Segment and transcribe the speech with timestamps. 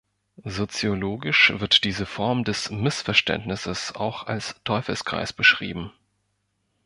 [0.45, 5.91] Soziologisch wird diese Form des Missverständnisses auch als Teufelskreis beschrieben.